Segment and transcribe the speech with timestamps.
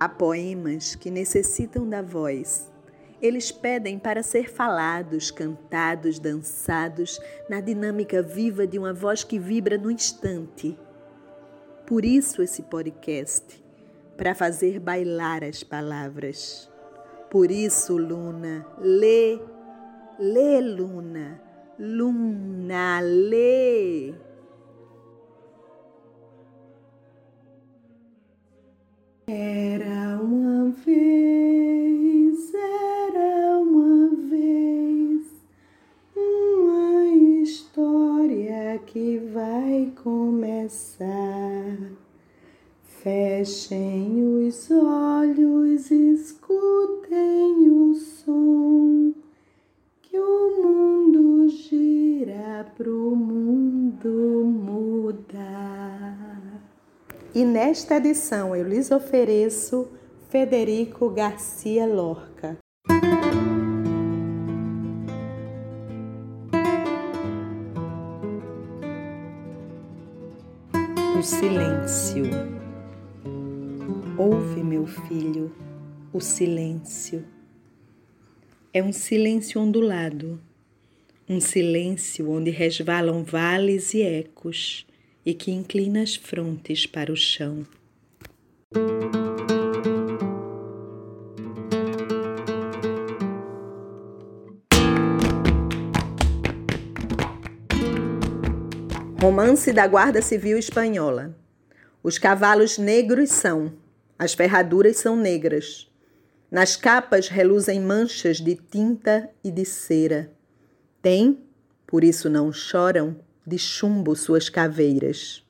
[0.00, 2.70] Há poemas que necessitam da voz.
[3.20, 7.20] Eles pedem para ser falados, cantados, dançados,
[7.50, 10.78] na dinâmica viva de uma voz que vibra no instante.
[11.84, 13.60] Por isso esse podcast,
[14.16, 16.70] para fazer bailar as palavras.
[17.28, 19.40] Por isso, Luna, lê,
[20.16, 21.40] lê, Luna,
[21.76, 24.27] Luna, lê.
[29.30, 35.26] Era uma vez, era uma vez,
[36.16, 37.04] uma
[37.42, 41.76] história que vai começar.
[43.02, 44.07] Fechem
[57.78, 59.88] nesta edição eu lhes ofereço
[60.30, 62.58] Federico Garcia Lorca.
[71.16, 72.24] O silêncio.
[74.18, 75.54] Ouve, meu filho,
[76.12, 77.24] o silêncio.
[78.74, 80.40] É um silêncio ondulado,
[81.28, 84.84] um silêncio onde resvalam vales e ecos
[85.28, 87.66] e que inclina as frontes para o chão.
[99.20, 101.36] Romance da Guarda Civil Espanhola.
[102.02, 103.74] Os cavalos negros são,
[104.18, 105.92] as ferraduras são negras.
[106.50, 110.32] Nas capas reluzem manchas de tinta e de cera.
[111.02, 111.38] Tem,
[111.86, 115.42] por isso não choram, de chumbo suas caveiras.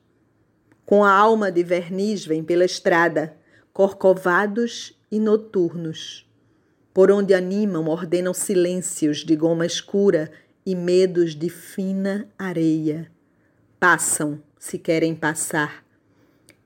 [0.85, 3.37] Com a alma de verniz vem pela estrada,
[3.73, 6.25] corcovados e noturnos.
[6.93, 10.31] Por onde animam, ordenam silêncios de goma escura
[10.65, 13.11] e medos de fina areia.
[13.79, 15.83] Passam, se querem passar,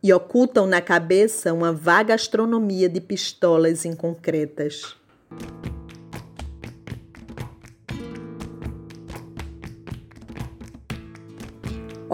[0.01, 4.95] e ocultam na cabeça uma vaga astronomia de pistolas inconcretas.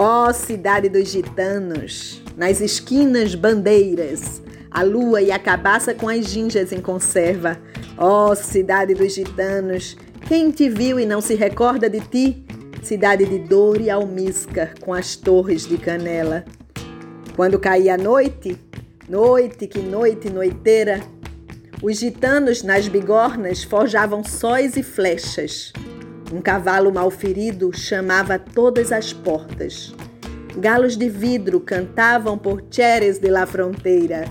[0.02, 6.26] Ó oh, cidade dos gitanos, nas esquinas bandeiras, a lua e a cabaça com as
[6.26, 7.60] ginjas em conserva.
[7.98, 12.46] Ó oh, cidade dos gitanos, quem te viu e não se recorda de ti?
[12.82, 16.46] Cidade de dor e almisca com as torres de canela.
[17.36, 18.58] Quando caía a noite,
[19.10, 21.02] noite que noite noiteira,
[21.84, 25.74] os gitanos nas bigornas forjavam sóis e flechas
[26.32, 29.94] um cavalo mal ferido chamava todas as portas.
[30.58, 34.26] Galos de vidro cantavam por Cheres de la Fronteira.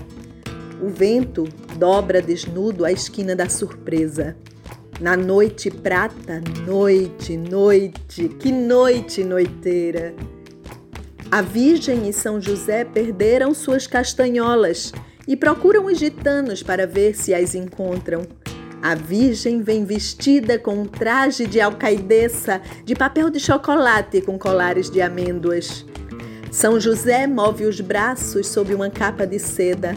[0.81, 1.45] O vento
[1.77, 4.35] dobra desnudo a esquina da surpresa.
[4.99, 10.13] Na noite prata, noite, noite, que noite noiteira.
[11.31, 14.91] A Virgem e São José perderam suas castanholas
[15.27, 18.21] e procuram os gitanos para ver se as encontram.
[18.81, 24.89] A Virgem vem vestida com um traje de alcaideza de papel de chocolate com colares
[24.89, 25.85] de amêndoas.
[26.49, 29.93] São José move os braços sob uma capa de seda.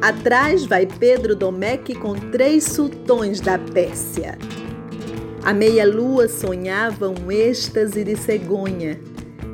[0.00, 4.38] Atrás vai Pedro Domecq com três sultões da Pérsia.
[5.44, 8.98] A meia-lua sonhava um êxtase de cegonha.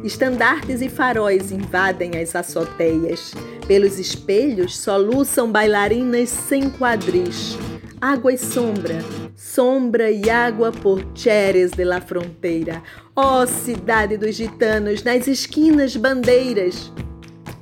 [0.05, 3.35] Estandartes e faróis invadem as açoteias.
[3.67, 7.59] Pelos espelhos soluçam bailarinas sem quadris
[8.01, 8.99] água e sombra,
[9.35, 12.83] sombra e água por Cheres de la Fronteira.
[13.15, 16.93] Ó oh, cidade dos gitanos, nas esquinas bandeiras.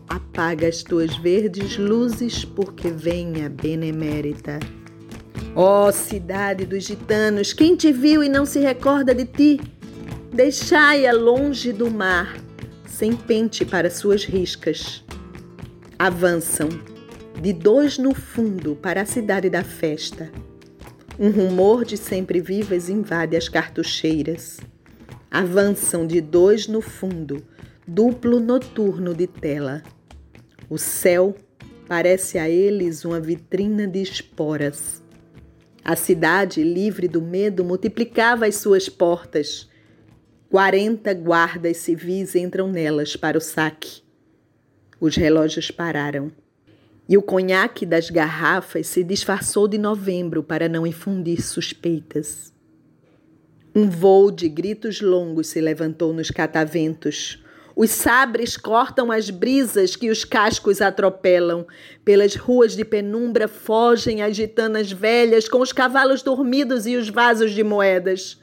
[0.09, 4.59] Apaga as tuas verdes luzes, porque vem a benemérita.
[5.55, 9.61] Ó oh, cidade dos gitanos, quem te viu e não se recorda de ti?
[10.33, 12.37] Deixai-a longe do mar,
[12.87, 15.05] sem pente para suas riscas.
[15.97, 16.69] Avançam
[17.41, 20.31] de dois no fundo para a cidade da festa.
[21.19, 24.59] Um rumor de sempre vivas invade as cartucheiras.
[25.31, 27.45] Avançam de dois no fundo,
[27.87, 29.83] duplo noturno de tela.
[30.71, 31.37] O céu
[31.87, 35.03] parece a eles uma vitrina de esporas.
[35.85, 39.69] A cidade, livre do medo, multiplicava as suas portas.
[40.49, 44.03] Quarenta guardas civis entram nelas para o saque.
[44.99, 46.33] Os relógios pararam.
[47.09, 52.53] E o conhaque das garrafas se disfarçou de novembro para não infundir suspeitas.
[53.75, 57.43] Um voo de gritos longos se levantou nos cataventos.
[57.77, 61.67] Os sabres cortam as brisas que os cascos atropelam.
[62.05, 67.51] Pelas ruas de penumbra fogem as gitanas velhas com os cavalos dormidos e os vasos
[67.51, 68.41] de moedas.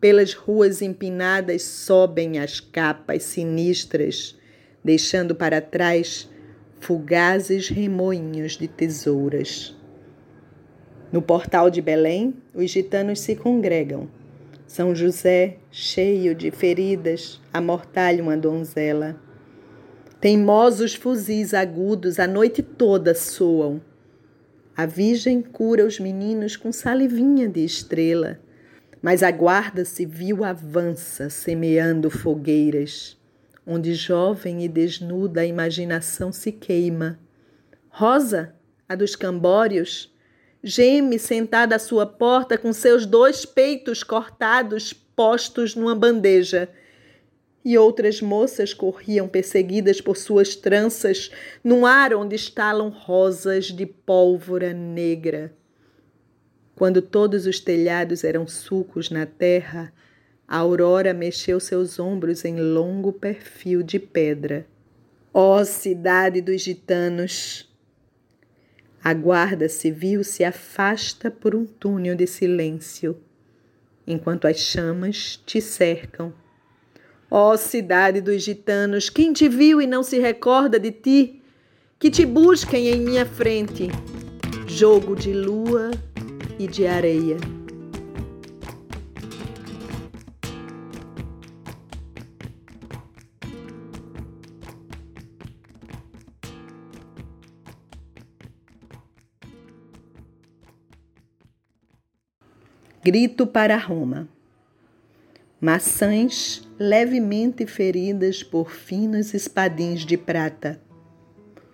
[0.00, 4.36] Pelas ruas empinadas sobem as capas sinistras,
[4.84, 6.28] deixando para trás
[6.80, 9.76] fugazes remoinhos de tesouras.
[11.10, 14.08] No portal de Belém, os gitanos se congregam.
[14.66, 19.16] São José, cheio de feridas, amortalha uma donzela.
[20.20, 23.80] Teimosos fuzis agudos a noite toda soam.
[24.76, 28.38] A Virgem cura os meninos com salivinha de estrela,
[29.00, 33.17] mas a Guarda Civil avança, semeando fogueiras,
[33.68, 37.18] onde jovem e desnuda a imaginação se queima.
[37.90, 38.54] Rosa,
[38.88, 40.10] a dos cambórios,
[40.64, 46.68] Geme sentada à sua porta com seus dois peitos cortados postos numa bandeja.
[47.64, 51.30] E outras moças corriam perseguidas por suas tranças
[51.62, 55.52] num ar onde estalam rosas de pólvora negra.
[56.74, 59.92] Quando todos os telhados eram sulcos na terra,
[60.48, 64.66] a aurora mexeu seus ombros em longo perfil de pedra.
[65.32, 67.68] Ó oh, cidade dos gitanos!
[69.04, 73.18] A guarda civil se afasta por um túnel de silêncio,
[74.06, 76.32] enquanto as chamas te cercam.
[77.30, 81.42] Ó oh, cidade dos gitanos, quem te viu e não se recorda de ti,
[81.98, 83.88] que te busquem em minha frente,
[84.66, 85.90] jogo de lua
[86.58, 87.57] e de areia.
[103.10, 104.28] Grito para Roma.
[105.58, 110.78] Maçãs levemente feridas por finos espadins de prata.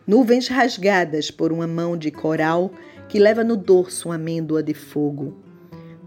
[0.06, 2.70] Nuvens rasgadas por uma mão de coral
[3.08, 5.36] que leva no dorso uma amêndoa de fogo.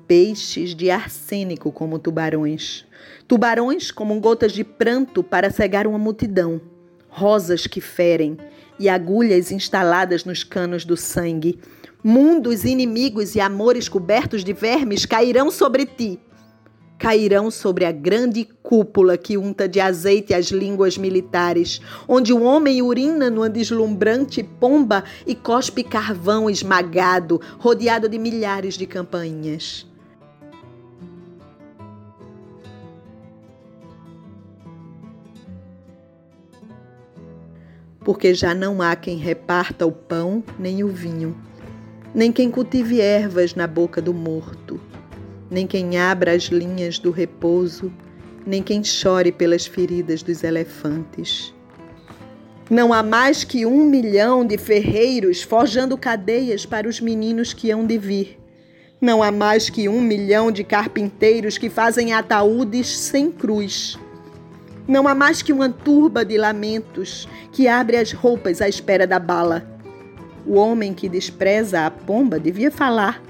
[0.07, 2.85] Peixes de arsênico como tubarões.
[3.27, 6.61] Tubarões como gotas de pranto para cegar uma multidão.
[7.09, 8.37] Rosas que ferem
[8.79, 11.59] e agulhas instaladas nos canos do sangue
[12.03, 16.19] Mundos inimigos e amores cobertos de vermes cairão sobre ti.
[16.99, 22.83] Cairão sobre a grande cúpula que unta de azeite as línguas militares, onde o homem
[22.83, 29.85] urina numa deslumbrante pomba e cospe carvão esmagado, rodeado de milhares de campainhas.
[37.99, 41.46] Porque já não há quem reparta o pão nem o vinho
[42.17, 44.81] nem quem cultive ervas na boca do morto,
[45.51, 47.93] nem quem abra as linhas do repouso,
[48.43, 51.53] nem quem chore pelas feridas dos elefantes.
[52.71, 57.85] Não há mais que um milhão de ferreiros forjando cadeias para os meninos que hão
[57.85, 58.39] de vir.
[58.99, 63.95] Não há mais que um milhão de carpinteiros que fazem ataúdes sem cruz.
[64.87, 69.19] Não há mais que uma turba de lamentos que abre as roupas à espera da
[69.19, 69.76] bala.
[70.47, 73.21] O homem que despreza a pomba devia falar,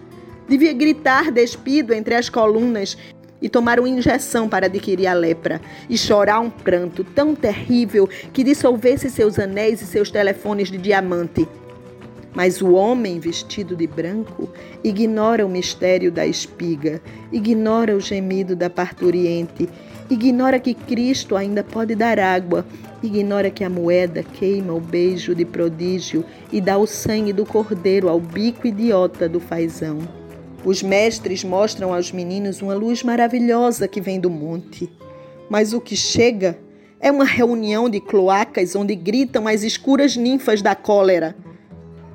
[0.48, 2.96] devia gritar despido entre as colunas
[3.42, 5.60] e tomar uma injeção para adquirir a lepra
[5.90, 11.47] e chorar um pranto tão terrível que dissolvesse seus anéis e seus telefones de diamante.
[12.36, 14.47] Mas o homem vestido de branco
[14.83, 19.68] ignora o mistério da espiga, ignora o gemido da parturiente,
[20.09, 22.66] ignora que Cristo ainda pode dar água
[23.02, 28.09] Ignora que a moeda queima o beijo de prodígio e dá o sangue do cordeiro
[28.09, 29.99] ao bico idiota do fazão.
[30.66, 34.92] Os mestres mostram aos meninos uma luz maravilhosa que vem do monte.
[35.47, 36.57] Mas o que chega
[36.99, 41.35] é uma reunião de cloacas onde gritam as escuras ninfas da cólera.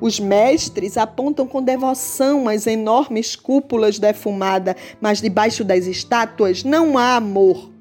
[0.01, 7.15] Os mestres apontam com devoção as enormes cúpulas defumadas, mas debaixo das estátuas não há
[7.15, 7.72] amor.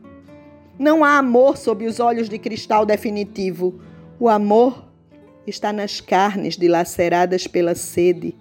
[0.78, 3.80] Não há amor sob os olhos de cristal definitivo.
[4.18, 4.88] O amor
[5.46, 8.34] está nas carnes dilaceradas pela sede,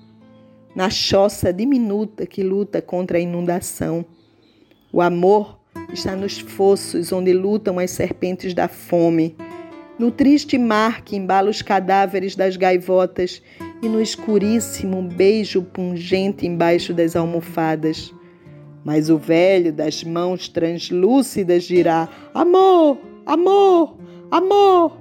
[0.75, 4.05] na choça diminuta que luta contra a inundação.
[4.91, 5.59] O amor
[5.91, 9.35] está nos fossos onde lutam as serpentes da fome,
[9.99, 13.41] no triste mar que embala os cadáveres das gaivotas
[13.81, 18.13] e no escuríssimo beijo pungente embaixo das almofadas.
[18.83, 23.97] Mas o velho das mãos translúcidas dirá: Amor, amor,
[24.29, 24.97] amor.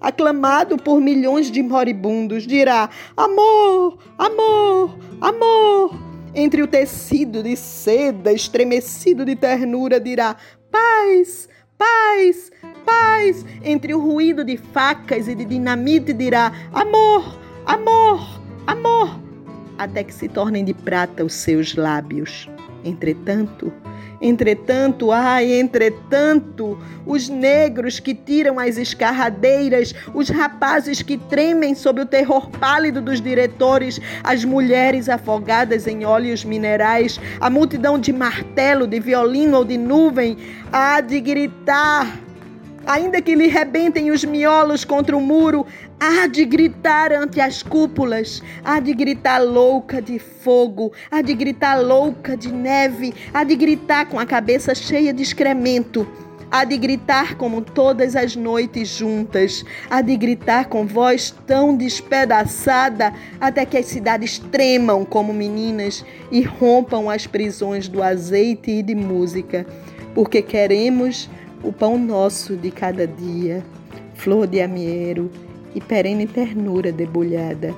[0.00, 5.98] Aclamado por milhões de moribundos, dirá: Amor, amor, amor.
[6.34, 10.36] Entre o tecido de seda estremecido de ternura, dirá:
[10.70, 11.48] Paz,
[11.78, 12.50] paz,
[12.84, 13.44] paz.
[13.62, 19.20] Entre o ruído de facas e de dinamite dirá: amor, amor, amor.
[19.78, 22.48] Até que se tornem de prata os seus lábios.
[22.84, 23.72] Entretanto,
[24.20, 32.06] Entretanto, ai, entretanto, os negros que tiram as escarradeiras, os rapazes que tremem sob o
[32.06, 38.98] terror pálido dos diretores, as mulheres afogadas em óleos minerais, a multidão de martelo, de
[38.98, 40.38] violino ou de nuvem,
[40.72, 42.23] há de gritar
[42.86, 45.66] Ainda que lhe rebentem os miolos contra o muro,
[45.98, 51.76] há de gritar ante as cúpulas, há de gritar louca de fogo, há de gritar
[51.80, 56.06] louca de neve, há de gritar com a cabeça cheia de excremento,
[56.50, 63.14] há de gritar como todas as noites juntas, há de gritar com voz tão despedaçada
[63.40, 68.94] até que as cidades tremam como meninas e rompam as prisões do azeite e de
[68.94, 69.66] música,
[70.14, 71.30] porque queremos
[71.64, 73.64] o pão nosso de cada dia,
[74.14, 75.30] flor de amiero
[75.74, 77.74] e perene ternura debulhada,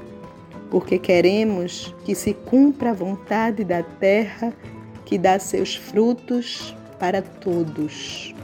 [0.70, 4.52] porque queremos que se cumpra a vontade da terra
[5.04, 8.34] que dá seus frutos para todos.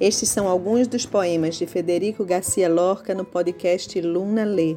[0.00, 4.76] Estes são alguns dos poemas de Federico Garcia Lorca no podcast Luna Lê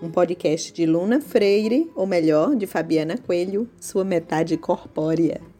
[0.00, 5.53] um podcast de Luna Freire, ou melhor, de Fabiana Coelho, sua metade corpórea.